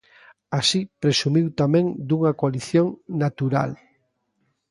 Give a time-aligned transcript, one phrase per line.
[0.59, 2.87] Así, presumiu tamén dunha coalición
[3.23, 3.71] "natural".